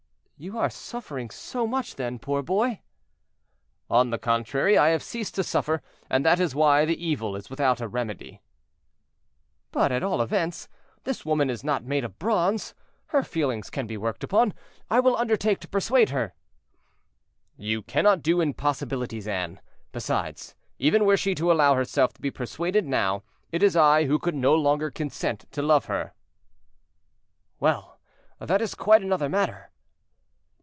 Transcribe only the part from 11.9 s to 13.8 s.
of bronze; her feelings